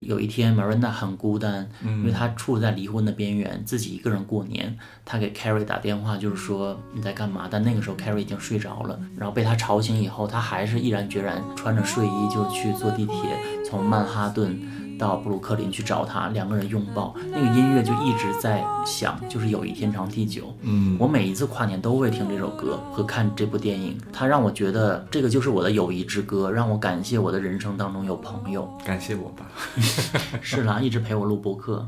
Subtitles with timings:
[0.00, 4.76] 有一天，Marina 很孤单，嗯因为她处在离婚的边缘，自己一个人过年。
[5.06, 7.48] 她给 Carrie 打电话，就是说你在干嘛？
[7.50, 13.14] 但那个时候 Carrie 已经睡着了，然后被她吵醒以后，她还是毅然决然穿着睡衣就去坐地铁，
[13.64, 14.54] 从曼哈顿
[14.98, 20.54] 到布鲁克林去找他，两个人拥抱，那个音乐就一直在响，就是友谊天长地久。
[20.62, 28.68] 嗯，我每一次跨年都会听这首歌和看这部电影，它让我觉得这个就是我的友谊之歌，让我感谢我的人生当中有朋友。
[28.84, 29.46] 感谢我吧。
[30.40, 31.86] 是啦，一直陪我录播客。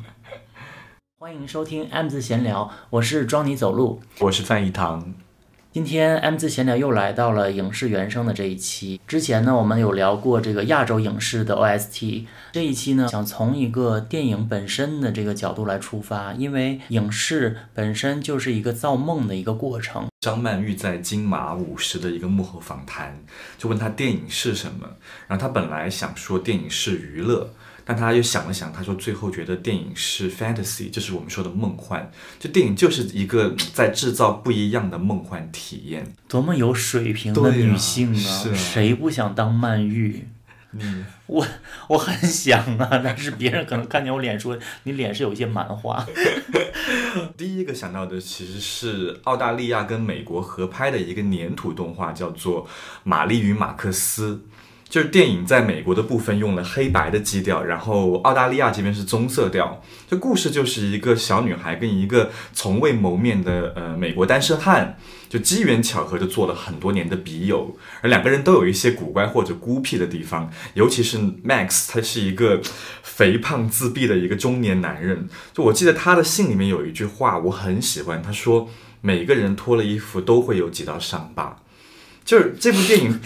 [1.18, 4.00] 欢迎收听 M 字闲聊，我是装你走路。
[4.20, 5.14] 我是范一堂，
[5.78, 9.00] 今天 M 字闲聊又来到了影视原声的这一期。
[9.06, 12.24] 之前呢，我们有聊过这个亚洲影视的 OST。
[12.50, 20.08] 这一期呢，想从一个电影本身的这个角度来出发，因为影视本身就是一个造梦的一个过程。
[20.20, 23.16] 张曼玉在金马五十的一个幕后访谈，
[23.56, 24.88] 就问她电影是什么，
[25.28, 27.50] 然后她本来想说电影是娱乐。
[27.88, 32.12] 但他又想了想，他说最后觉得电影是 fantasy，就是我们说的梦幻。
[32.38, 36.12] 就电影就是一个在制造不一样的梦幻体验。
[36.28, 40.28] 多么有水平的女性是啊谁不想当曼玉？
[40.72, 40.84] 你
[41.24, 41.46] 我
[41.88, 46.06] 我很想啊，但是别人可能看见我脸说你脸是有一些蛮化。
[47.38, 52.66] 第一个想到的其实是澳大利亚跟美国合拍的一个粘土动画，叫做
[53.04, 54.34] 《玛丽与马克思》。
[54.88, 59.82] 就是电影在美国的部分用了黑白的基调，然后澳大利亚这边是棕色调。
[60.08, 72.62] 这故事就是一个小女孩跟一个从未谋面的呃美国单身汉，就机缘巧合的做了很多年的笔友，而两个人都有一些古怪或者孤僻的地方，尤其是 Max，他是一个
[73.02, 75.28] 肥胖自闭的一个中年男人。
[75.52, 78.70] 就我记得他的信里面有一句话我很喜欢，他说
[79.02, 81.58] 每个人脱了衣服都会有几道伤疤。
[82.24, 83.20] 就是这部电影，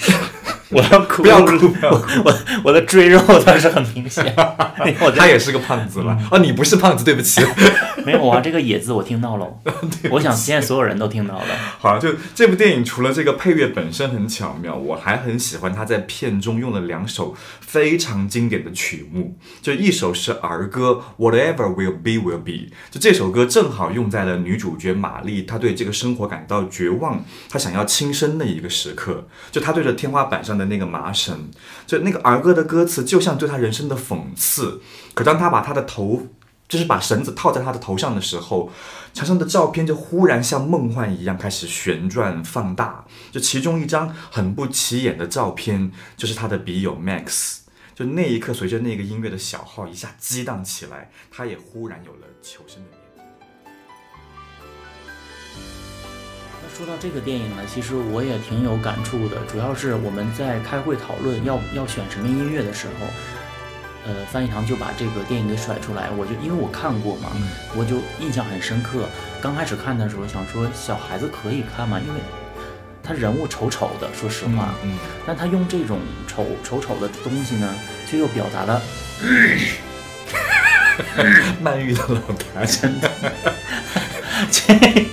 [0.73, 2.09] 我要哭，不要哭，不要哭。
[2.25, 2.35] 我
[2.65, 4.25] 我的赘肉倒是很明显。
[5.01, 6.19] 我他也是个胖子了。
[6.31, 7.43] 哦，你不是胖子，对不起。
[8.05, 9.47] 没有啊，这个野字我听到了，
[10.11, 11.47] 我想现在所有人都听到了。
[11.79, 22.53] 好，就这部电影除了这个配乐本身很巧妙，我还很喜欢他在片中用了两首非常经典的曲目，就一首是儿歌《Whatever Will Be Will Be》，
[22.91, 31.51] 就这首歌正好用在了女主角玛丽她对这个生活感到绝望，她想要轻生的一个时刻，就她对着天花板上的那个麻绳，
[31.87, 34.81] 就那个儿歌的歌词就像对他人生的讽刺，
[35.15, 36.29] 可当他把他的头。
[36.69, 38.71] 就是把绳子套在他的头上的时候，
[39.13, 43.05] 墙上的照片就忽然像梦幻一样开始旋转放大。
[43.31, 47.59] 就其中一张很不起眼的照片，就是他的笔友 Max。
[47.95, 52.92] 就那一刻，随着那个音乐的小号一下激荡起来，他也忽然有了求生的
[56.77, 63.07] 说到这个电影呢，其实我也挺有感触的，主要是我们在开会讨论要要选什么音乐的时候。
[64.05, 67.31] 呃，范一堂就把这个电影给甩出来，我就因为我看过嘛，
[67.77, 69.09] 我就印象很深刻。
[69.41, 72.01] 刚开始看的时候想说小孩子可以看吗？
[72.01, 72.21] 因为
[73.01, 77.73] 他人物丑丑的，说实话，嗯，但他用这种丑丑丑的东西呢，
[78.09, 78.83] 却又表达了
[81.63, 83.09] 曼玉的老台 真的，
[84.51, 85.07] 这。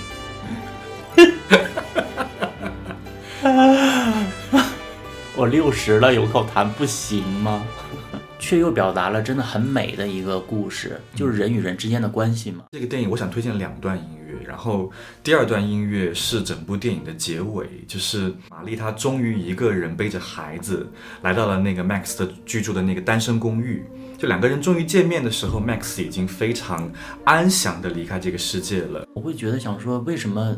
[5.50, 7.62] 六十了，有口痰不行吗？
[8.38, 12.64] 却又表达了真的很美的一个故事，就是人与人之间的关系嘛。
[12.72, 14.90] 这个电影我想推荐两段音乐，然后
[15.22, 20.88] 第二段音乐是整部电影的结尾，就是玛丽她终于一个人背着孩子
[21.20, 23.84] 来到了那个 Max 的居住的那个单身公寓，
[24.16, 26.90] 就两个人终于见面的时候，Max 已经非常
[27.24, 29.06] 安详的离开这个世界了。
[29.14, 30.56] 我会觉得想说，为什么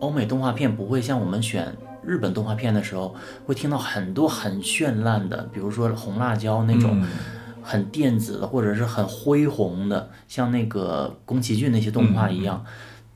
[0.00, 1.72] 欧美动画片不会像我们选
[2.06, 3.14] 日本动画片的时候，
[3.46, 7.02] 会听到很多很绚烂的，比如说红辣椒那种。
[7.64, 12.64] 很电子的，或者是很恢宏的，像那个宫崎骏那些动画一样，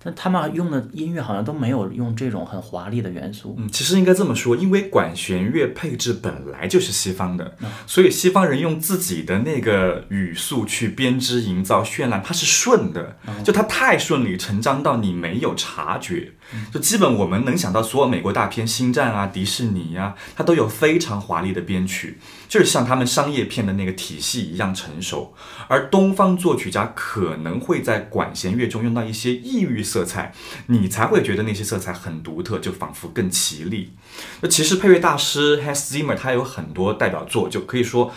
[0.01, 3.57] 但他们用的音乐好像都没有用这种很华丽的元素。
[3.59, 7.57] 嗯，其实应该这么说，因为管弦乐配置本来就是西方的，
[7.89, 16.35] 所以西方人用自己的那个语速去编织、营造绚烂，它是顺的，就它太顺理成章到你没有察觉。
[16.73, 25.35] 就基本我们能想到所有美国大片，《星战》啊、迪士尼呀、它都有非常华丽的编曲，就是像他们商业片的那个体系一样成熟。
[25.69, 30.33] 而东方作曲家可能会在管弦乐中用到一些异域色彩，
[30.67, 33.93] 你才会觉得那些色彩很独特，就仿佛更绮丽。
[34.41, 38.13] 那其实配乐大师 Hans Zimmer 他有很多代表作，就可以说。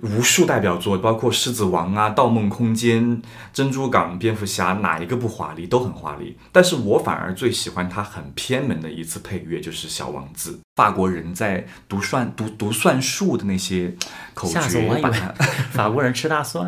[0.00, 3.04] 无数代表作，包括《狮子王》啊，《盗梦空间》、
[3.52, 5.66] 《珍珠港》、《蝙蝠侠》，哪一个不华丽？
[5.66, 6.36] 都很华丽。
[6.50, 10.52] 但是我反而最喜欢他很偏门的一次配乐，就是《小王子》。
[10.74, 13.94] 法国人在读算读读算术的那些
[14.32, 14.98] 口诀，吓死我！
[14.98, 15.12] 以为
[15.70, 16.66] 法国人吃大蒜，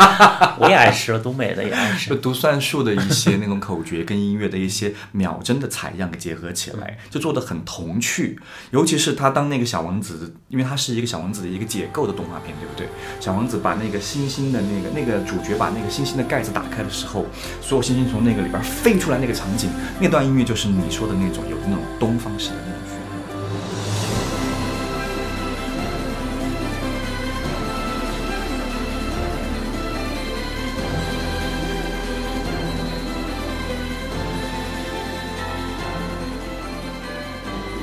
[0.58, 2.08] 我也爱吃，东北的也爱吃。
[2.08, 8.40] 就读算术的一些那种口诀跟音乐的一些秒针的采样给结合起来，就做的很童趣。
[8.70, 12.88] 尤其是他当那个小王子，因为他是一个小王子的一个解构的动画片，对不对？
[13.20, 17.26] 小王子把那个星星的那个那个主角把那个星星的盖子打开的时候，
[17.60, 19.70] 所有星星从那个里边飞出来，那个场景，
[20.00, 22.72] 那段音乐就是你说的那种有那种东方式的那种。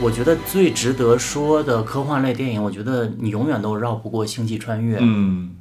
[0.01, 4.95] 我觉得最值得说的科幻类电影，我觉得你永远都绕不过《星际穿越》。
[5.01, 5.51] 嗯，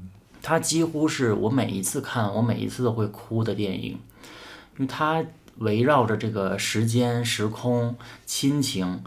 [0.49, 3.99] 它几乎是我每一次看，我每一次都会哭的电影，
[4.77, 5.23] 因为它
[5.59, 9.03] 围绕着这个时间、时空、亲情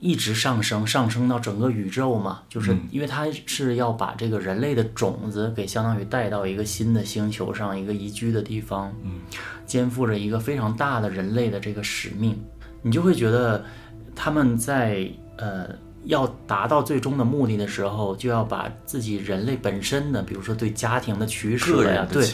[0.00, 2.42] 一直上升，上升到整个宇宙嘛。
[2.48, 9.20] 就是因为它是要把这个人类的种子给相当于带到一个新的星球上，一个宜居的地方，嗯，
[9.64, 12.36] 肩负着一个非常大的人类的这个使命，
[12.82, 13.64] 你就会觉得。
[14.12, 15.08] 他们在
[15.38, 15.68] 呃
[16.04, 22.26] 要达到最终的目的的时候，就要把自己人类本身的，比如说对家庭的取舍呀，对，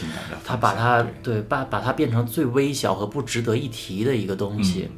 [0.45, 4.89] 他把它对把把它变成最微小和不值得一提的一个东西。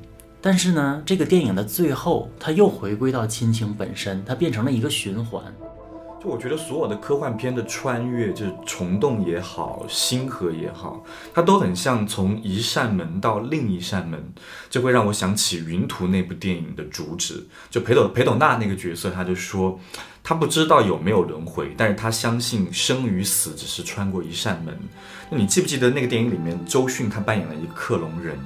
[0.41, 5.43] 但是呢，这个电影的最后，它又回归到亲情本身，它变成了一个循环。
[6.21, 11.01] 就我觉得所有的科幻片的穿越，就是虫洞也好，星河也好，
[11.33, 14.21] 它都很像从一扇门到另一扇门，
[14.69, 17.47] 就会让我想起《云图》那部电影的主旨。
[17.69, 19.79] 就裴斗裴斗娜那个角色，他就说，
[20.21, 24.77] 他不知道有没有轮回，但是他相信生与死只是穿过一扇门。
[25.29, 28.37] 那你记不记得那个电影里面，周迅他扮演了一个克隆人？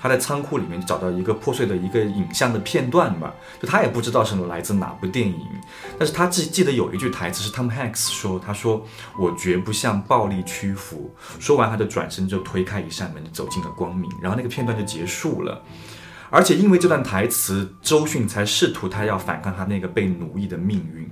[0.00, 5.46] 他在仓库里面找到一个破碎的一个影像的片段吧，就他也不知道是来自哪部电影，
[5.98, 8.84] 但是他记记得有一句台词是 Tom Hanks 说，他说
[9.18, 11.14] 我绝不向暴力屈服。
[11.38, 15.62] 说完他就转身就推开一扇门，走进了光明，然后那个片段就结束了。
[16.28, 21.08] 而且因为这段台词，周迅才试图他要反抗他那个被奴役的命运。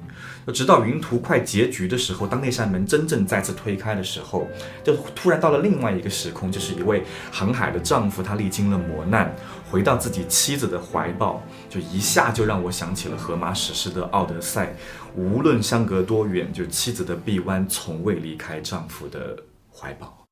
[0.52, 4.46] 直到云图快结局的时候，当那扇门真正再次推开的时候，
[4.82, 9.34] 就突然到了另外一个时空，就是一位航海的丈夫，他历经了磨难，
[9.70, 14.66] 回到自己妻子的怀抱，就一下就让我想起了荷马史诗的《奥德赛》，
[15.14, 19.36] 无论相隔多远，就妻子的臂弯从未离开丈夫的
[19.72, 20.23] 怀抱。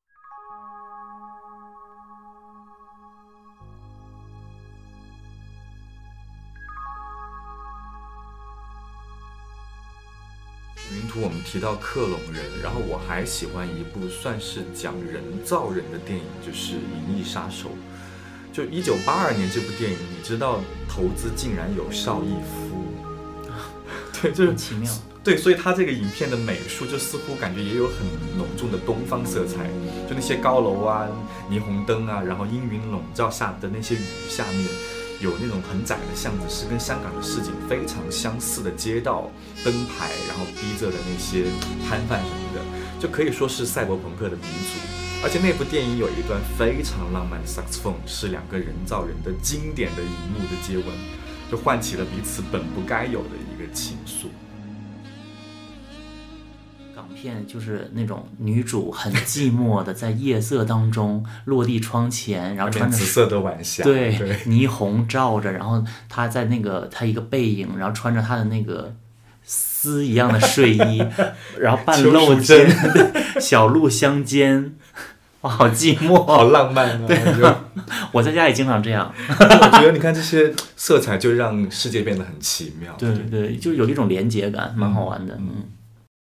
[11.21, 17.69] 我们提到克隆人，然后我还喜欢一部算是讲人造人的电影，就是《银翼杀手》。
[18.51, 22.85] 就一九八二年这部电影，你知道投资竟然有邵逸夫，
[24.21, 24.91] 对，就是奇妙。
[25.23, 27.95] 对，所以他这个影片的美术就似乎感觉也有很
[28.37, 29.67] 浓重的东方色彩，
[30.07, 31.07] 就那些高楼啊、
[31.49, 34.67] 霓虹灯啊，然后阴云笼罩下的那些雨下面。
[35.23, 39.31] 有那种很窄的巷子，是跟香港的市井非常相似的街道
[39.63, 41.45] 灯牌，然后逼仄的那些
[41.87, 42.59] 摊贩什么的，
[42.99, 45.23] 就可以说是赛博朋克的鼻祖。
[45.23, 50.85] 而且那部电影有一段非常浪漫的萨克斯风，是两个人造人的经典的一幕的接吻，
[51.49, 54.27] 就唤起了彼此本不该有的一个情愫。
[57.13, 68.93] 片就是那种女主很寂寞的在夜色当中落地窗前，然后穿着紫色的晚霞，对霓虹照着，然后她在那个她一个背影，然后穿着她的那个
[69.43, 71.03] 丝一样的睡衣，
[71.59, 72.69] 然后半露肩，
[73.41, 74.75] 小鹿相间，
[75.41, 77.05] 哇，好寂寞，好浪漫啊！
[77.07, 77.19] 对，
[78.13, 79.13] 我在家也经常这样。
[79.27, 85.63] 我觉得你看这些色彩就让世界变得很奇妙，对对，就有一种连接感，蛮好玩的，嗯。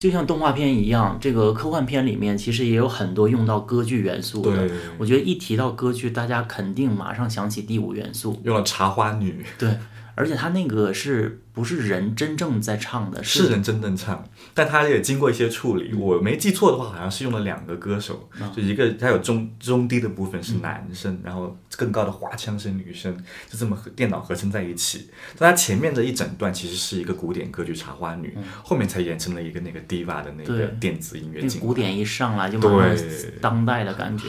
[0.04, 4.70] 就像动画片一样，这个科幻片里面其实也有很多用到歌剧元素的。
[4.98, 9.42] 我觉得一提到歌剧，大家肯定马上想起第五元素，用了茶花女。
[9.58, 9.70] 对。
[10.14, 13.22] 而且他那个是不是人真正在唱的？
[13.22, 15.92] 是人真正唱，但他也经过一些处理。
[15.94, 23.16] 我没记错的话，好像是用了两个歌手，就一个他有中中低的部分是男生，然后更高的花腔是女生，
[23.48, 25.08] 就这么和电脑合成在一起。
[25.38, 28.28] 但他前面的一整段其实是一个古典歌剧《茶花女》，
[28.62, 31.44] 后面才延伸了一个那个 diva 的那个电子音乐。
[31.60, 33.06] 古典一上来就马上
[33.40, 34.28] 当代的感觉。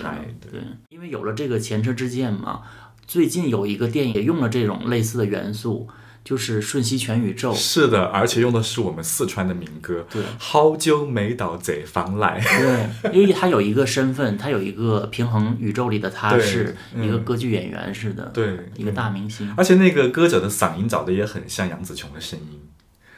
[0.52, 2.62] 对，因为有了这个前车之鉴嘛。
[3.08, 5.88] 最近有一个电影也用了这种类似的元素，
[6.24, 7.54] 就是瞬息全宇宙。
[7.54, 10.06] 是的，而且用的是我们四川的民歌。
[10.10, 12.42] 对，好久没到这方来。
[12.42, 19.54] 对，因为他有一个身份，他有一个平衡宇宙里的他是一个嗯歌剧演员似的，对一个大明星。
[19.56, 22.60] 而且那个歌者的嗓音找的也很像杨紫琼的声音，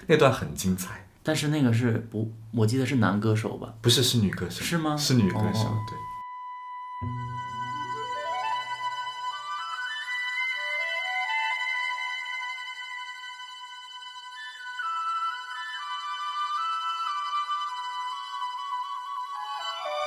[0.07, 1.07] 那段很精彩。
[1.23, 3.73] 但是那个是不，我记得是男歌手吧？
[3.81, 4.61] 不是，是女歌手。
[4.61, 5.97] 是吗是女歌手，哦对。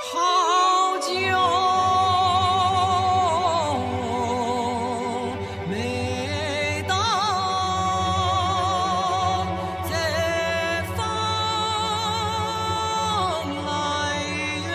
[0.02, 1.06] 好久
[5.68, 6.94] 没到
[9.84, 9.92] 这
[10.96, 10.98] 方
[13.64, 13.68] 来
[14.66, 14.68] 耶。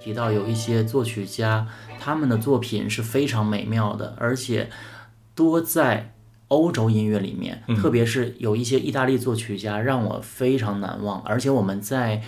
[0.00, 1.66] 提到有一些作曲家，
[1.98, 4.68] 他们的作品是非常美妙的，而且
[5.34, 6.11] 多在
[6.52, 12.22] 欧洲音乐里面，特别是有一些意大利作曲家让我非常难忘，而且我们在。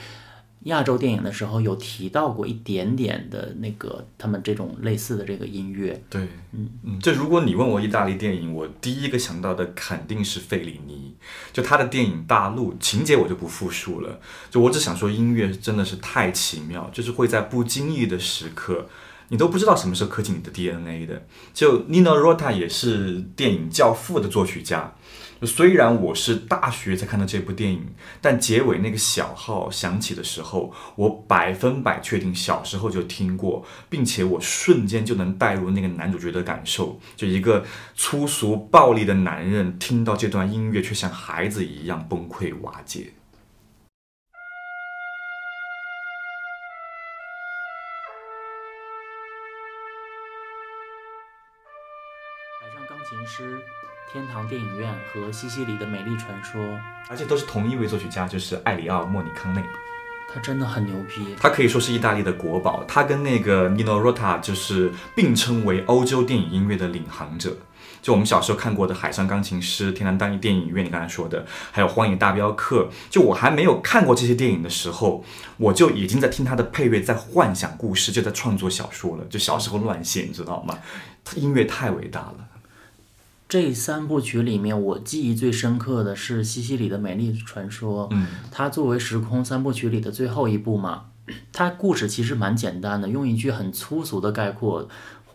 [0.65, 6.71] 亚洲电影的时候有提到过一点点的那个他们这种类似的这个音乐，对，嗯。
[6.85, 11.13] 嗯，就如果你问我意大利电影，我第一个想到的肯定是费里尼，
[11.53, 14.19] 就他的电影《大陆》，情节我就不复述了，
[14.51, 18.89] 就我只想说音乐真的是太奇妙，就是会在不经意的时刻，
[19.29, 21.27] 你都不知道什么时候刻进你的 DNA 的。
[21.53, 24.95] 就 Nino Rota 也是电影《教父》的作曲家。
[25.43, 27.85] 虽然我是大学才看到这部电影，
[28.23, 36.99] 但结尾那个小号响起的时候，我百分百确定小时候就听过，并且我瞬间就能带入那个男主角的感受。
[37.15, 37.63] 就一个
[37.95, 43.13] 粗俗暴力的男人，听到这段音乐却像孩子一样崩溃瓦解。
[53.15, 53.61] 琴师、
[54.11, 56.61] 天堂电影院和西西里的美丽传说，
[57.09, 59.63] 而且都是同一位作曲家，就是艾里奥·莫尼康内。
[60.33, 61.37] 他真的很牛逼。
[61.39, 67.57] 他可以说是意大利的国宝，他跟那个 Nino Rota 就是并称为欧洲电影音乐的领航者。
[68.03, 75.25] 就我们小时候看过的《海上钢琴师》、《天堂当电影院》，你刚才说的，还有《荒野大镖客》，就我还没有看过这些电影的时候，
[75.57, 79.25] 我就已经在听他的配乐，在幻想故事，就在创作小说了。
[79.27, 80.77] 就小时候乱写，你知道吗？
[81.23, 82.49] 他音乐太伟大了。
[83.55, 88.09] 这三部曲里面，我记忆最深刻的是西西里的美丽传说。
[88.11, 91.05] 嗯，它作为时空三部曲里的最后一部嘛，
[91.53, 94.89] 它故事其实蛮简单的，用一句很粗俗的概括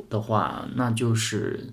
[0.10, 1.70] 的话，那就是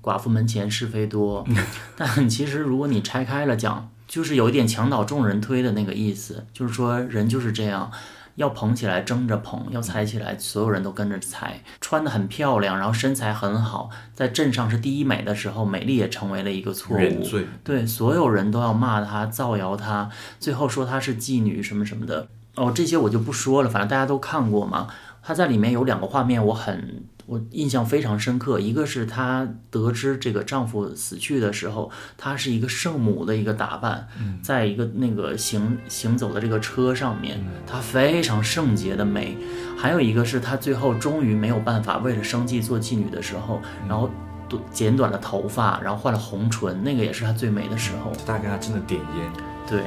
[0.00, 1.46] 寡妇门前是非多。
[1.94, 7.92] 但其实如果你拆开了讲，就是有一点墙倒众人推的那个意思，就是说人就是这样。
[8.36, 11.62] 要捧起来争着捧，要踩起来所有人都跟着踩。
[11.80, 17.22] 穿得很漂亮，然后身材很好，在镇上是第一美的时候，美丽也成为了一个错误。
[17.62, 20.08] 对，所有人都要骂她、造谣她，
[20.40, 22.28] 最后说她是妓女什么什么的。
[22.54, 24.88] 哦，这些我就不说了，反正大家都看过嘛。
[25.22, 28.60] 她在里面有两个画面，我很我印象非常深刻。
[28.60, 34.06] 一个是她得知这个丈夫死去的时候，她是一个圣母的一个打扮，
[34.42, 39.38] 在一个那个行行走的这个车上面，她非常圣洁的美。
[39.78, 44.10] 还有一个是她最后终于没有办法为了生计做妓女的时候，然后
[44.46, 48.12] 短剪短了头发，然后换了红唇，那个也是她最美的时候。
[48.26, 49.32] 大概他真的点烟。
[49.66, 49.82] 对，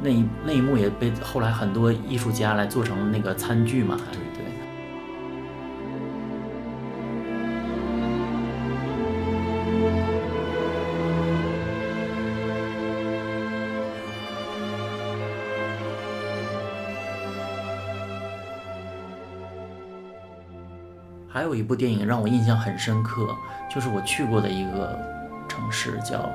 [0.00, 4.53] 那一那一幕也被后来很多艺术家来做成那个餐具嘛，对对。
[21.54, 23.28] 有一部电影让我印象很深刻，
[23.72, 24.98] 就是我去过的一个
[25.48, 26.28] 城市叫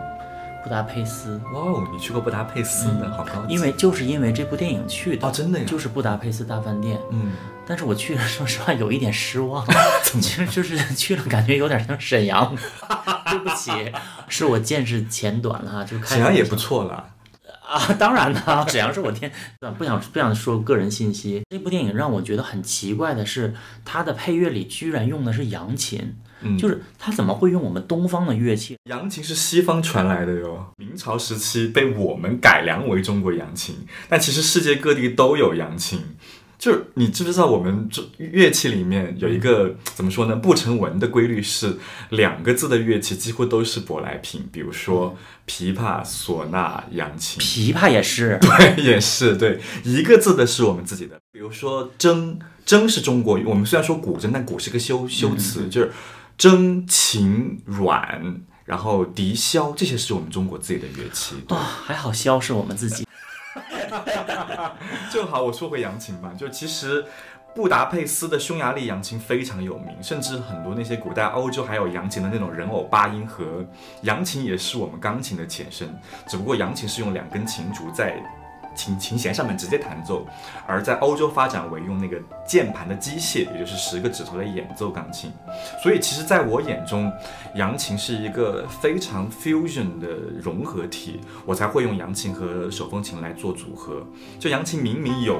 [0.63, 1.39] 布达佩斯。
[1.53, 3.53] 哇哦，你去过布达佩斯呢，好高级。
[3.53, 5.65] 因为就是因为这部电影去的哦，真的呀。
[5.67, 6.97] 就是布达佩斯大饭店。
[7.11, 7.33] 嗯，
[7.67, 9.65] 但是我去了，说实话有一点失望，
[10.03, 12.55] 其实就是去了，感觉有点像沈阳。
[13.29, 13.71] 对不起，
[14.29, 17.05] 是我见识浅短了哈，就看沈阳也不错啦。
[17.69, 19.31] 啊，当然了，沈阳是我天，
[19.77, 21.43] 不想不想说个人信息。
[21.51, 23.53] 这部电影让我觉得很奇怪的是，
[23.85, 28.75] 它的配乐里居然用的是扬琴，嗯就是它怎么会用我们东方的乐器？
[28.89, 33.75] 扬琴是西方传来的哟，明朝时期被我们改良为中国扬琴，
[34.09, 35.99] 但其实世界各地都有扬琴。
[36.59, 40.35] 就是你知不知道，我们这乐器里面有一个怎么说呢？
[40.35, 41.77] 不成文的规律是，
[42.09, 45.15] 两个字的乐器几乎都是舶来品，比如说
[45.47, 47.39] 琵琶、唢呐、扬琴。
[47.39, 55.93] 琵琶也是， 对，也是对，一个字的是我们自己的，比如说筝，筝是中国，我们虽然说古筝，但古是个修修辞，就是
[56.37, 61.35] 筝、琴、阮，然后笛、箫，这些是我们中国自己的乐器。
[61.47, 63.05] 对啊，还好箫是我们自己。
[65.11, 67.05] 正好我说回扬琴吧，就其实
[67.55, 73.65] 布达佩斯的匈牙利扬琴非常有名，甚至很多那些古代欧洲还有扬琴的那种人偶八音盒，
[74.03, 75.87] 扬琴也是我们钢琴的前身，
[76.27, 78.15] 只不过扬琴是用两根琴竹在
[78.79, 80.25] 琴琴弦上面直接弹奏，
[80.65, 82.17] 而在欧洲发展为用那个
[82.47, 85.29] 键盘的机械，也就是十个指头来演奏钢琴。
[85.83, 87.11] 所以其实在我眼中，
[87.55, 90.07] 扬琴是一个非常 fusion 的
[90.41, 94.01] 融合体，我才会用扬琴和手风琴来做组合。
[94.39, 95.37] 就扬琴明明有，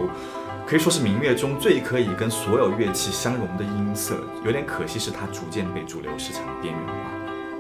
[0.68, 7.19] 可以说是民乐中最可以跟所有乐器相融的音色，有点可惜是它逐渐被主流市场边缘化。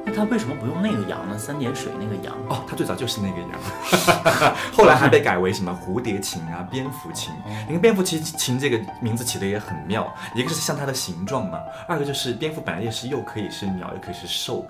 [0.10, 1.38] 那他为什么不用那个羊呢？
[1.38, 2.36] 三点水那个羊。
[2.50, 7.32] 哦，它最早就是那个羊， 后来还被改为什么蝴蝶琴啊、蝙蝠琴。
[7.68, 14.66] 你看蝙蝠琴琴这个名字起的也很妙，一个是像它的形状嘛，二个就是蝙蝠本来也是又可以是鸟，又可以是兽，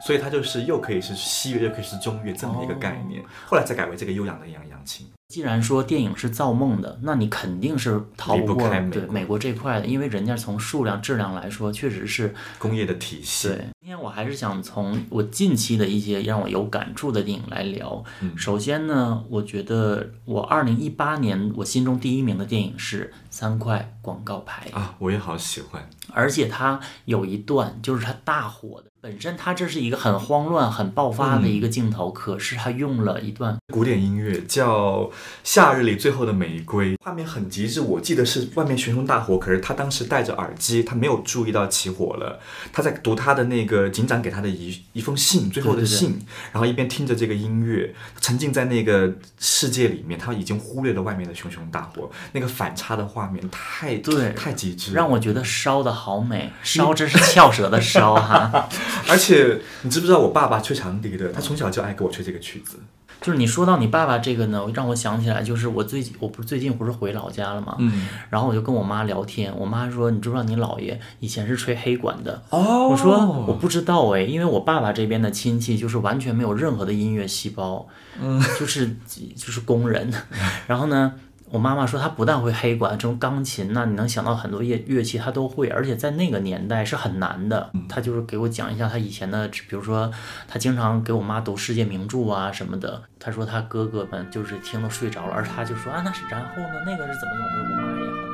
[0.00, 3.22] 所以它就是又可以是西乐，又可以是中乐这么一个概念。
[3.46, 5.06] 后来才改为这个悠扬的扬扬琴。
[5.28, 13.56] 既然说电影是造梦的，那你肯定是逃不过开对美国这块的，因为人家从数量、质量来说，确实是工业的体系，对。
[13.80, 18.02] 今天我还是想从我近期的一些让我有感触的电影来聊。
[18.22, 24.66] 嗯首先呢，我觉得我二零一八年我心中第一名的电影是《三块广告牌》。
[24.74, 25.86] 啊，我也好喜欢。
[26.14, 35.00] 而且它有一段就是它大火的，本身它这是一个很慌乱、很爆发的一个镜头，可是它用了一段古典音乐叫
[35.44, 37.80] 《夏日里最后的玫瑰》，画面很极致。
[37.80, 42.40] 我记得是外面熊熊大火，可是他当时戴着耳机，他没有注意到起火了。
[42.72, 46.18] 他在读他的那个警长给他的一一封信，最后的对对对信，
[46.52, 52.10] 然后一边听着这个音乐，沉浸在那个世界里面，他已经忽略了外面的熊熊大火。
[52.32, 58.68] 那个反差的画面太对太极致，让我觉得烧的好美，烧真是翘舌的烧哈。
[59.08, 62.78] 而且你知不知道我爸爸吹长笛的，他从小就爱给我吹这个曲子。
[63.20, 67.74] 就是你说到你爸爸这个呢，让我想起来，就是我最近我不是最近不是回老家了嘛？
[67.78, 72.42] 嗯，然后我就跟我妈聊天，我妈说你知不知道你姥爷以前是吹黑管的？
[72.50, 77.86] 哦我说我不知道哎，因为我爸爸这边的亲戚就是完全没有任何的音乐细胞，
[78.20, 78.96] 嗯，就是
[79.36, 80.12] 就是工人。
[80.66, 81.12] 然后呢，
[81.50, 87.70] 我妈妈说她不但会黑管，这种钢琴呐、你能想到很多乐乐器她都会，而且在那个年代是很难的。
[87.88, 90.10] 她就是给我讲一下她以前的，比如说
[90.46, 93.02] 她经常给我妈读世界名著啊什么的。
[93.18, 97.72] 她说她哥哥们就是听都睡着了，而她就说啊那是然后呢，那个是怎么怎么回事？
[97.72, 98.27] 我妈也很。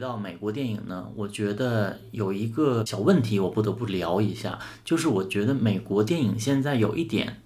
[0.00, 7.42] 到美国电影呢，我觉得有一个小问题，我不得不聊一下，就是我觉得美国电影现在有一点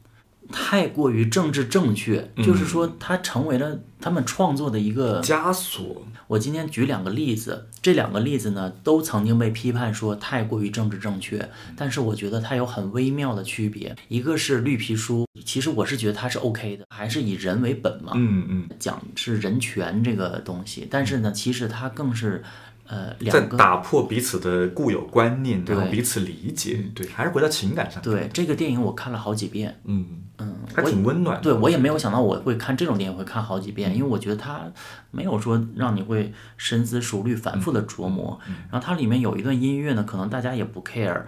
[0.51, 6.03] 太过于政治正确，就是说它成为了他们创作的一个枷锁。
[6.27, 13.95] 我今天举两个例子，这两个例子呢都曾经被批判说太过于政治正确，但是我觉得它有很微妙的区别。
[14.09, 22.43] 一个是绿皮书，其实我是觉得它是 OK 的，还是以人为本嘛，嗯嗯，讲是人权这个东西，但是呢，其实它更是
[22.87, 28.03] 呃在两个打破彼此的固有观念，然后对彼此理解，对，还是回到情感上。
[28.03, 30.07] 对这个电影我看了好几遍，嗯，
[30.39, 31.43] 嗯，还我挺温暖的。
[31.43, 34.63] 对我也没有想到我会看这种电影会看好几遍，因为我觉得它
[35.11, 38.41] 没有说让你会深思熟虑、反复的琢磨。
[38.71, 41.23] 然后它里面有一段音乐呢，可能大家也不 care，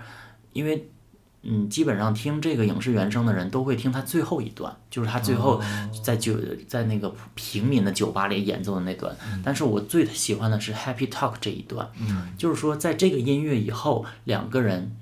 [0.52, 0.90] 因为
[1.48, 5.62] 嗯，基本上听这个影视原声的人都会听他最后一段，就是他最后
[6.02, 6.34] 在酒
[6.66, 9.16] 在那个平民的酒吧里演奏的那段。
[9.44, 11.88] 但是我最喜欢的是 Happy Talk 这一段，
[12.36, 14.96] 就是说在这个音乐以后，两个人。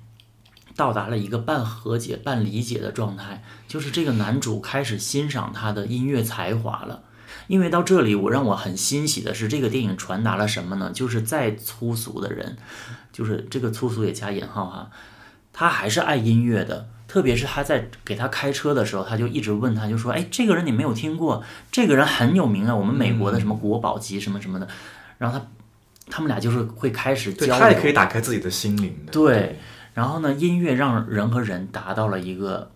[0.77, 7.01] 到达了一个半和解、半理解的状态，就是这个男主开始欣赏他的音乐才华了。
[7.47, 10.91] 因为到这里，我让我很欣喜的是，这个电影传达了什么呢？
[10.93, 12.57] 就是再粗俗的人，
[13.13, 14.89] 就是这个粗俗也加引号哈，
[15.55, 16.89] 他还是爱音乐的。
[17.07, 21.41] 特别是他在给他开车的时候，他就一直问他，就说：“哎，这个人你没有听过？
[21.71, 24.67] 这个人很有名啊，我们美国的什么国宝级什么什么的。”
[25.17, 25.45] 然后他
[26.11, 29.57] 他们俩就是会开始对交流，他也可以打开自己的心灵的，对，
[29.93, 32.69] 然后呢，音乐让人和人达到了一个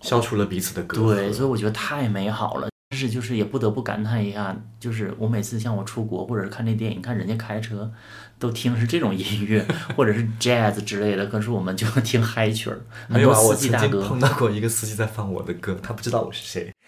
[0.00, 1.14] 消除了彼此的隔阂。
[1.14, 2.68] 对，所以我觉得太美好了。
[2.88, 7.90] 但是就是也不得不感叹一下，就是我每次像我出国或者是看这电影，看人家开车
[8.42, 12.80] 都听是这种音乐，或者是 jazz 之类的，可是我们就听嗨曲儿。
[13.06, 16.74] 很多没有啊，我司机大哥曾经碰到过一个司机在放我的歌，他不知道我是谁。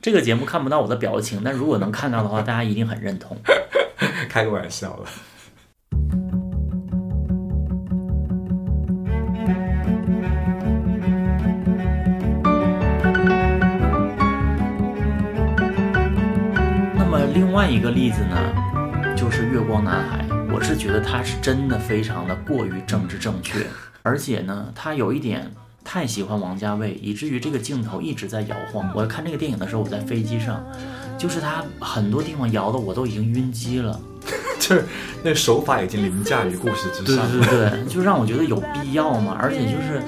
[0.00, 3.36] 这个节目看不到我的表情，但如果能看到的话，大家一定很认同。
[4.30, 5.06] 开个玩笑了。
[17.82, 18.36] 个例子呢，
[19.16, 23.66] 就是《月光男孩》，我是觉得他是真的非常的过于政治正确，
[24.02, 25.50] 而且呢，他有一点
[25.82, 28.88] 太喜欢王家卫，以至于这个镜头一直在摇晃。
[28.94, 30.64] 我看这个电影的时候，我在飞机上，
[31.18, 33.98] 就是他很多地方摇的我都已经晕机了。
[34.60, 34.84] 就是
[35.24, 37.32] 那手法已经凌驾于故事之 对上。
[37.32, 40.00] 对对对，就让我觉得有必要嘛，而且就是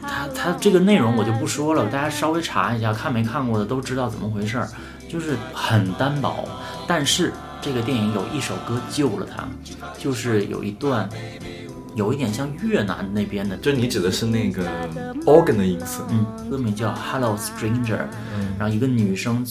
[0.00, 4.66] 他他这个内容我就不说了，大家稍微查一下，看没看过的都知道怎么回事儿，
[5.10, 6.48] 就是很单薄，
[6.86, 9.48] 但是这个电影有一首歌救了他，
[9.98, 11.08] 就是有一段
[11.94, 14.62] 有一点像越南那边的，就你指的是那个
[15.24, 17.84] organ 的音色，嗯，歌名叫《Hello Stranger》，
[18.58, 19.44] 然后一个女生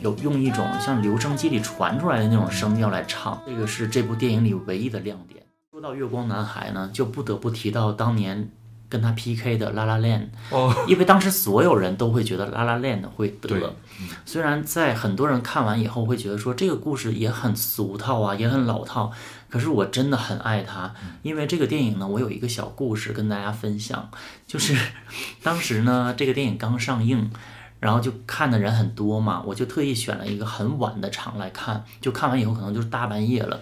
[0.00, 5.44] 有用一种像留声机里传出来的那种声调来唱，这个是这部电影里唯一的亮点。
[5.70, 8.50] 说到月光男孩呢，就不得不提到当年
[8.90, 13.74] 跟他 PK 的《La La Land》，哦，因为当时所有人都会觉得《La La Land》会得，
[14.26, 19.10] 虽然在很多人看完以后会觉得说这个故事也很俗套啊，也很老套，
[19.48, 24.10] 可是我真的很爱它，因为这个电影呢，我有一个小故事跟大家分享，
[24.46, 24.76] 就是
[25.42, 27.30] 当时呢这个电影刚上映。
[27.80, 33.58] 然后就看的人很多嘛，我就特意选了一个很晚的场来看，就看完以后可能就是大半夜了。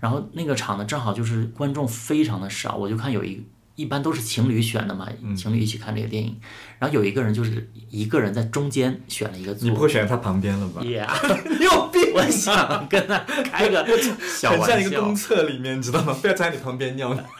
[0.00, 3.40] 然后那个场呢，正好就是观众非常的少，我就看有一
[3.80, 6.38] 一般都是情侣选的嘛，情侣一起看这个电影。
[6.78, 11.08] 然后有一个人就是一个人在中间选了一个座你不会选在他旁边了吧？，Yeah，
[11.58, 12.12] 你有病！
[12.14, 13.86] 我想跟他开个
[14.38, 15.14] 小很像玩笑一个公。
[15.14, 16.14] 厕里面，你知道吗？
[16.20, 17.24] 不要在你旁边尿尿。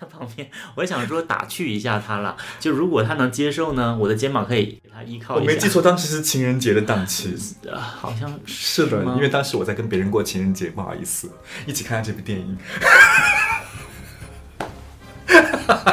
[0.00, 5.40] 他旁边，我想说打趣一下他了，就如果他能接受呢，我的肩膀可以给他依靠一下。
[5.40, 7.34] 我没记错，当时是情人节的档期。
[7.70, 11.30] 啊，好像是的，因为当时我在跟别人过情人节，不好意思，
[11.66, 12.56] 一起看这部电影。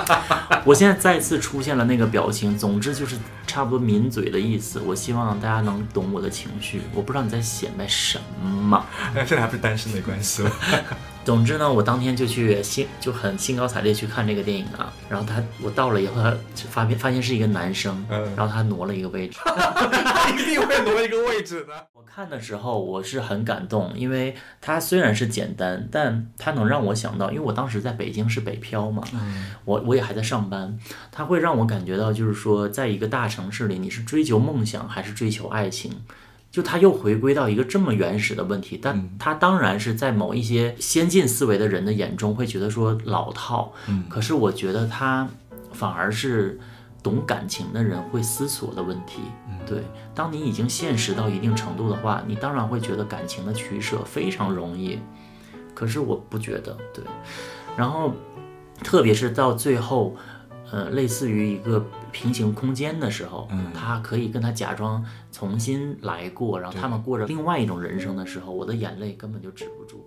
[0.66, 4.80] 我现在再次出现了那个表情，总之就是差不多抿嘴的意思。
[4.80, 8.86] 我希望大家能懂我的情绪，我不知道你在显摆什么。
[9.26, 10.52] 现在还不是单身没关系了。
[11.26, 14.94] 总之呢，我当天就去兴就很兴高采烈去看这个电影啊。
[15.10, 19.40] 然后他我到了以后，他就发现发现是一个男生，嗯然后他挪了一个位置。
[19.44, 21.74] 他一定会挪一个位置的。
[21.94, 29.04] 我看的时候我是很感动，因为他虽然是简单，但他能让我想到，因为我当时在北京是北漂嘛，
[29.66, 30.78] 我我也还在上班，
[31.12, 35.92] 他会让我感觉到，就是说，在一个大城市里，你是追求梦想还是追求爱情？
[36.56, 43.74] 就他又回归到一个这么原始的问题，但他当然是在某一些先进思维的人的眼中会觉得说老套，
[44.08, 45.28] 可是我觉得他
[45.74, 46.58] 反而是
[47.04, 49.20] 懂感情的人会思索的问题。
[49.68, 54.98] 对，当你已经现实到一定程度的话，你当然会觉得感情的取舍非常容易。
[55.74, 57.04] 可是我不觉得，对。
[57.76, 58.13] 然后，
[58.82, 60.15] 特别是到最后，
[60.72, 70.01] 呃，类似于一个平行空间的时候，嗯他可以跟他假装重新来过，然后他们过着另外一种人生的时候，我的眼泪根本就止不住。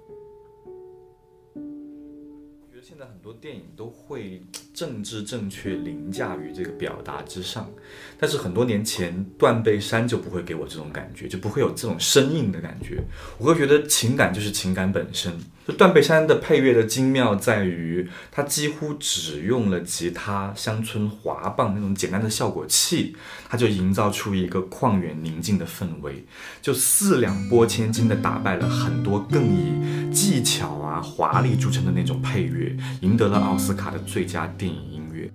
[1.54, 4.42] 我觉得现在很多电影都会
[4.78, 7.68] 政治正确凌驾于这个表达之上，
[8.16, 13.02] 但是很多年前断背山就不会给我这种感觉，就不会有这种生硬的感觉。
[13.38, 15.32] 我会觉得情感就是情感本身。
[15.66, 23.14] 就断背山的配乐的精妙在于，它几乎只用了吉他、乡村滑棒那种简单的效果器，
[23.50, 26.24] 它就营造出一个旷远宁静的氛围，
[26.62, 35.30] 就四两拨千斤的打败了很多更以技巧啊、华丽著称的那种配乐，赢得了奥斯卡的最佳电影音乐。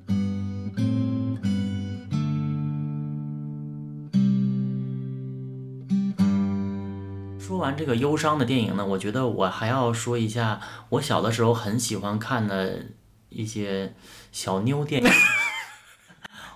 [7.39, 12.85] 说完这个忧伤的电影呢，我觉得我还要说一下我小的时候很喜欢看的
[13.29, 13.93] 一些
[14.31, 15.09] 小妞电影。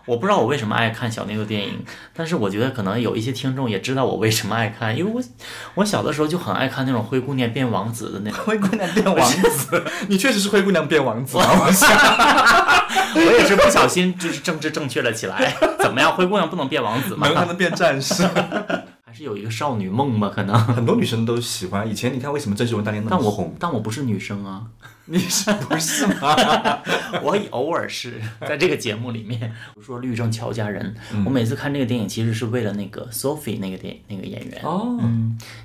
[0.08, 5.22] 我不知道我为什么爱看小妞的电影，但是我觉得可能有一些听众也知道我为什么爱看，因为我
[5.76, 8.40] 我小的时候就很爱看那种灰姑娘变王子的那种。
[8.48, 11.46] 灰姑娘变王子， 你确实是灰姑娘变王子啊！
[13.16, 15.54] 我，我也是不小心就是政治正确了起来。
[15.80, 17.36] 怎么样，灰姑娘不能变王子吗能？
[17.36, 18.24] 还能变战士，
[19.06, 20.32] 还是有一个少女梦吧？
[20.34, 20.58] 可能。
[20.58, 21.86] 很多女生都喜欢。
[21.88, 23.54] 以前你看为什么郑秀文当年那但我么红？
[23.60, 24.64] 但我不是女生啊，
[25.10, 26.36] 你是不是吗？
[27.24, 34.62] 我也偶尔是在这个节目里面，比如说《律政乔家人》嗯我每次看这个电影其实是为了那个 Sophie 那个电那个演员。
[34.64, 35.00] 哦，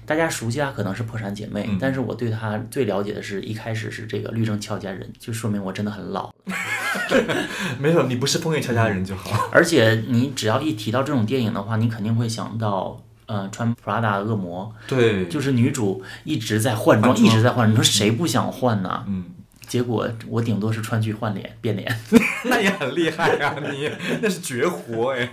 [0.07, 6.33] 大家熟悉她可能是《破产姐妹》嗯但是我对她最了解的是一开始是这个《律政俏佳人》，就说明我真的很老。
[7.78, 9.48] 没有，你不是风月俏佳人就好。
[9.52, 13.02] 而且你只要一提到这种电影的话，你肯定会想到。
[13.26, 17.70] 呃，穿 Prada 的恶魔，对，就是女主一直在换装，换一直在换。
[17.70, 19.04] 你说谁不想换呢？
[19.06, 19.24] 嗯，
[19.66, 22.00] 结果我顶多是穿去换脸变脸。
[22.44, 25.28] 那也很厉害啊，你那是绝活哎。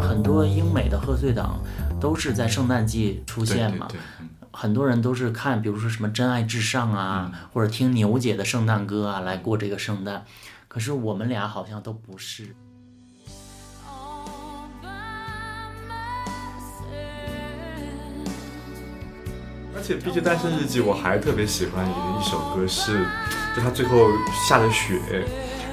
[0.00, 1.58] 很多英美的贺岁档
[2.00, 3.86] 都是在圣诞季出现嘛。
[3.88, 10.24] 对对，嗯很多人都是看，比如说什么《真爱至上》啊，或者听牛姐的圣诞歌啊来过这个圣诞。
[10.66, 12.56] 可是我们俩好像都不是。
[19.78, 23.06] 而且《毕竟单身日记》我还特别喜欢的一首歌是，
[23.54, 24.08] 就他最后
[24.48, 25.00] 下着雪，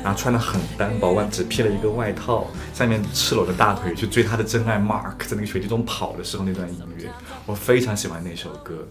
[0.03, 7.09] 然后穿的很单薄，外只披了一个外套，下面赤裸着大腿去追他的真爱 Mark，在那个雪地中跑的时候那段音乐，
[7.47, 8.87] 我非常喜欢那首歌。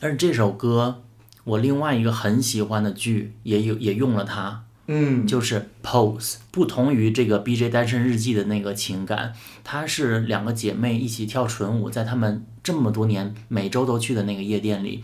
[0.00, 1.02] 而这首歌，
[1.44, 6.32] 我另外一个很喜欢的剧也有也用了它，嗯，就是《Pose》。
[6.50, 9.32] 不同于这个《B J 单身日记》的那个情感，
[9.64, 15.02] 它是两个姐妹一起跳纯舞，在她们这么多年每周都去的那个夜店里。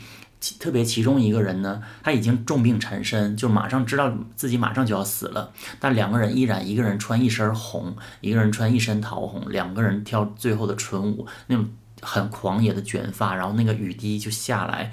[0.59, 11.69] 特别其中一个人呢，他已经重病缠身，就马上知道自己马上就要死了，但两个人依然一个人穿一身红，一个人穿一身桃红，两个人跳最后的纯舞，那种
[12.01, 14.91] 很狂野的卷发，然后那个雨滴就下来，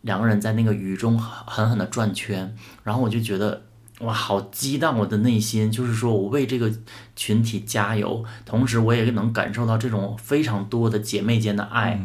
[0.00, 3.64] 两个人在那个雨中狠狠地转圈，然后我就觉得
[4.02, 6.72] 哇，好激荡我的内心，就是说我为这个
[7.16, 12.00] 群体加油，同时我也能感受到这种非常多的姐妹间的爱。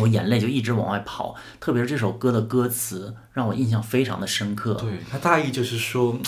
[0.00, 4.74] 我眼泪就一直往外跑，特别是这首歌的歌词让我印象非常的深刻。
[4.74, 6.18] 对，它大意就是说，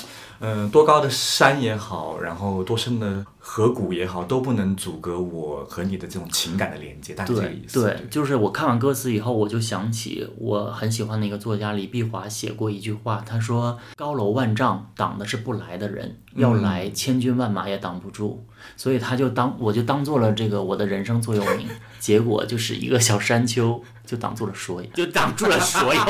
[0.41, 7.83] 嗯、多高的山也好，然后多深的河谷也好，都不能阻隔我和你的这种情感的连接，大概是这个意思。
[7.83, 18.45] 对，就是我看完歌词以后，我就想起我很喜欢的一个作家李碧华写过一句话，他说：“高楼万丈挡的是不来的人，要来千军万马也挡不住。
[18.77, 21.69] 所以他就当我就当做了这个我的人生座右铭，
[22.01, 26.01] 结果就是一个小山丘 就挡住了所有，就挡住了所有，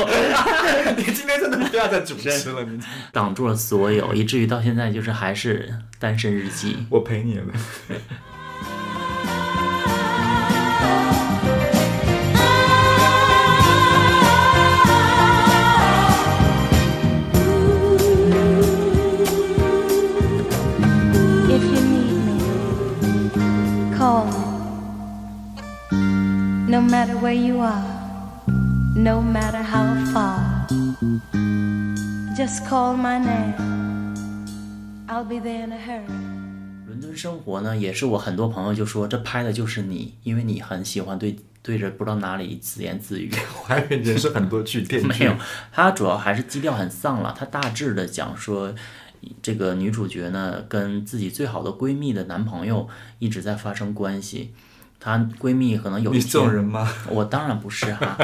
[0.97, 2.79] 你今天真的不要再主持了，你
[3.13, 6.75] 挡住了所有，以至于到现在就是还是单身日记。
[6.89, 7.45] 我陪你了。
[21.47, 22.39] If you need me,
[23.95, 24.41] call me.
[26.67, 27.83] No matter where you are,
[28.95, 30.67] no matter how far,
[32.35, 33.76] just call my name.
[35.07, 36.05] I'll be there in a hurry.
[36.85, 43.31] 伦敦生活呢，也是我很多朋友就说这拍的就是你，因为你很喜欢对对着不知道哪里自言自语。
[43.61, 45.33] 我还以为人是很多剧电剧没有，
[45.71, 47.33] 它主要还是基调很丧了。
[47.37, 48.75] 它大致的讲说，
[49.41, 52.89] 这个女主角呢跟自己最好的闺蜜的男朋友
[53.19, 54.53] 一直在发生关系。
[54.99, 56.91] 她闺蜜可能有一你是这种，人吗？
[57.09, 58.17] 我当然不是哈。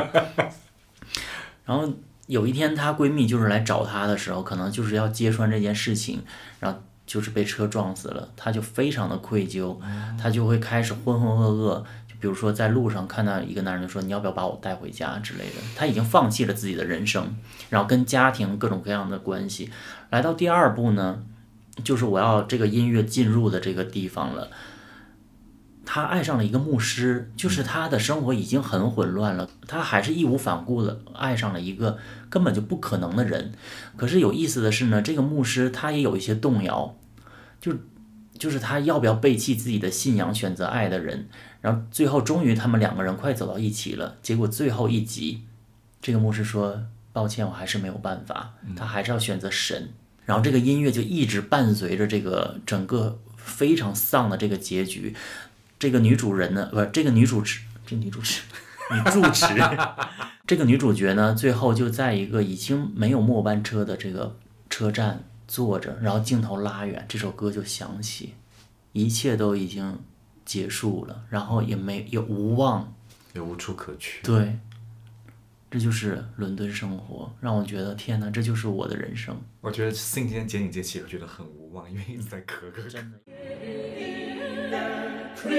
[1.66, 1.88] 然后
[2.28, 6.22] 有一天，她闺蜜就是来找她的时候，可能就是要揭穿这件事情，
[6.60, 9.76] 然后就是被车撞死了，她就非常的愧疚，
[10.18, 11.84] 她就会开始浑浑噩噩。
[12.08, 15.56] 就比如说在路上看到一个男人，就说你要不要把我带回家之类的。
[15.76, 17.36] 她已经放弃了自己的人生，
[17.70, 19.70] 然后跟家庭各种各样的关系。
[20.10, 21.22] 来到第二步呢，
[21.84, 24.50] 就是我要这个音乐进入的这个地方了。
[25.86, 31.98] 他爱上了一个牧师，就是他的生活已经很混乱了，他还是义无反顾的爱上了一个
[32.30, 33.52] 根本就不可能的人。
[33.98, 36.98] 可是有意思的是呢，这个牧师他也有一些动摇，
[37.60, 37.74] 就
[38.38, 41.28] 就是他要不要背弃自己的信仰，选择爱的人。
[41.62, 45.44] 然后最后终于他们两个人快走到一起了，结果最后一集，
[46.02, 49.90] 这个牧师说：“抱歉，我还是没有办法，他还是要选择神。”
[50.26, 55.16] 然后这个音乐就一直伴随着这个整个非常丧的这个结局。
[55.84, 58.42] 这个女主人呢，不是这个女主持，这女主持，
[58.90, 59.48] 女主持，
[60.48, 64.34] 这个女主角呢，最后就在一个已经没有末班车的这个
[64.70, 68.34] 车站坐着，然后镜头拉远，这首歌就响起，
[68.94, 70.00] 一切都已经
[70.46, 72.96] 结束了，然后也没有无望，
[73.34, 74.24] 也无处可去。
[74.24, 74.58] 对，
[75.70, 82.90] 这就是伦敦生活，让我觉得天哪，这就是我的人生，我觉得信今天剪影节起，我觉得很无望，因为一直在咳咳咳。
[82.90, 85.03] 真的。
[85.44, 85.50] 既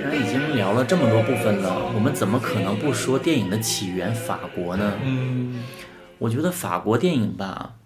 [0.00, 4.92] 然已经聊了这么多部分了，我们怎么可能不说电影的起源法国呢？
[5.02, 5.64] 嗯，
[6.18, 7.76] 我觉得法国电影吧，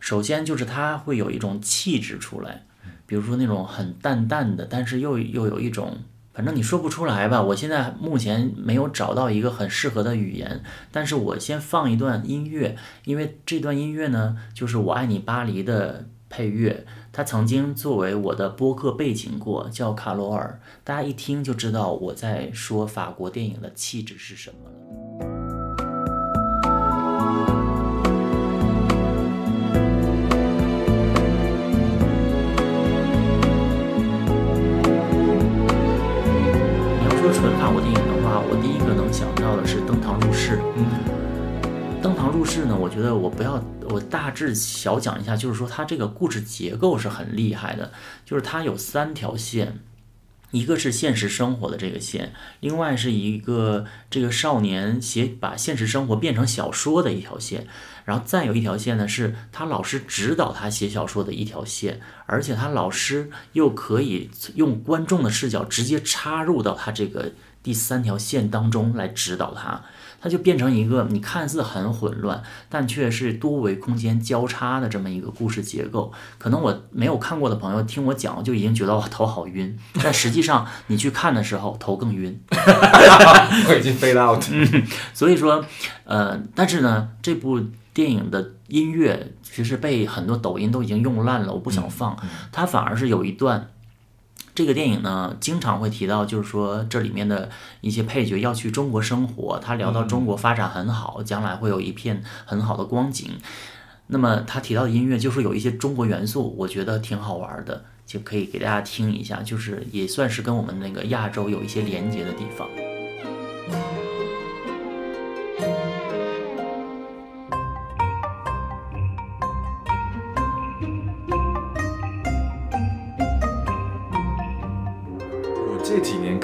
[0.00, 2.62] 首先就是它会有一种气质出来，
[3.04, 5.98] 比如说那种很淡淡的，但是又又有一种，
[6.38, 7.42] 反正你说不出来吧。
[7.42, 24.76] 我现在目前没有找到一个很适合的语言，但是我先放一段音乐，因为这段音乐呢，就是《我爱你巴黎》的配乐，它曾经作为我的播客背景过，叫卡罗尔，大家一听就知道我在说法国电影的气质是什么了。
[44.38, 47.90] 致小讲一下，就是说它这个故事结构是很厉害的，
[48.24, 49.80] 就是它有三条线，
[50.52, 57.66] 一个是现实生活的这个线，另外是一个这个少年写把现实生活变成小说的一条线，
[58.04, 67.32] 然后再有一条线呢是他老师指导他写小说的一条线，而且他老师又可以用观众的视角直接插入到他这个
[67.64, 69.82] 第三条线当中来指导他。
[70.20, 76.12] 它就变成一个你看似很混乱，但却是多维空间交叉的这么一个故事结构。
[76.38, 82.40] 可能我没有看过的朋友听我讲，就已经觉得我头好晕，但实际上你去看的时候头更晕。
[82.50, 84.44] 我已经 fade out。
[84.50, 84.82] 嗯
[85.14, 85.64] 所以说，
[86.04, 87.60] 呃，但是呢，这部
[87.94, 92.16] 电影的音乐其实被很多抖音都已经用烂了，我不想放。
[92.50, 93.70] 它反而是有一段。
[94.58, 97.48] 这个电影呢，经常会提到，就是说这里面的
[97.80, 103.30] 一些配角要去中国生活，他聊到中国发展很好，将来会有一片很好的光景。
[104.08, 112.66] 那么他提到的音乐就是有一些中国元素，我觉得挺好玩的，就可以给大家听一下，就是也算是跟我们那个亚洲有一些连接的地方。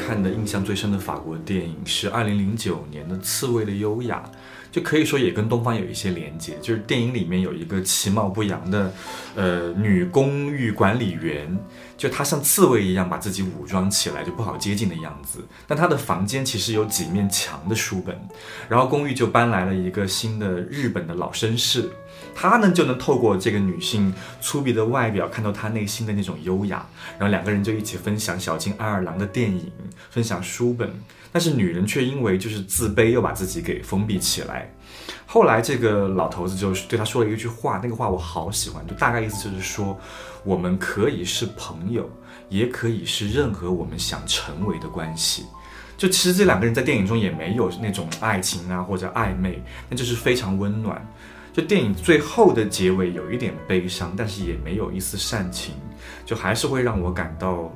[0.04, 4.22] 看的印象最深的法国电影是二零零九年的《刺猬的优雅》，
[4.70, 6.58] 就可以说也跟东方有一些连接。
[6.60, 8.92] 就是电影里面有一个其貌不扬的，
[9.34, 11.58] 呃，女公寓管理员，
[11.96, 15.44] 就他像刺猬一样把自己武装起来，就不好接近的样子。
[15.66, 18.18] 但他的房间其实有几面墙的书本，
[18.68, 21.90] 然后公寓就搬来了一个新的日本的老绅士。
[22.34, 26.84] 他呢就能透过这个女性粗鄙的外表，看到她内心的那种优雅，
[27.18, 29.70] 然后两个人就一起分享小津安二郎的电影，
[30.10, 30.92] 分享书本。
[31.30, 34.72] 但是女人却因为就是自卑，又把自己给封闭起来。
[35.26, 39.98] 后来这个老头子就是对他说了一句话，那个话我好喜欢，就大概意思就是说，
[40.44, 42.08] 我们可以是朋友，
[42.48, 45.44] 也可以是任何我们想成为的关系。
[45.96, 51.04] 就其实这两个人在电影中也没有那种爱情啊或者暧昧，那就是非常温暖。
[51.52, 55.72] 就电影最后的结尾有一点悲伤，但是也没有一丝煽情，
[56.26, 57.72] 就还是会让我感到，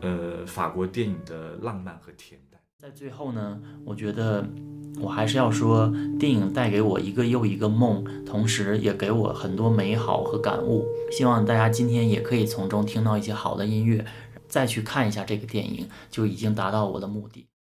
[0.00, 2.58] 呃，法国电影的浪漫和恬淡。
[2.78, 4.48] 在最后呢，我觉得
[4.98, 10.86] 我还是要说，电影带给我一个又一个梦，同时也给我很多美好和感悟。
[11.12, 14.04] 希望大家今天也可以从中听到一些好的音乐，
[14.48, 17.50] 再去看一下这个电影，就已经达到我的目的。